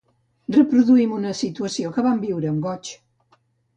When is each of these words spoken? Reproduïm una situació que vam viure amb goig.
Reproduïm 0.55 1.13
una 1.19 1.33
situació 1.41 1.93
que 1.99 2.07
vam 2.07 2.25
viure 2.25 2.51
amb 2.55 2.67
goig. 2.69 2.95